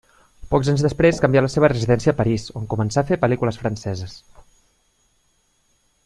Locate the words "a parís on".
2.15-2.65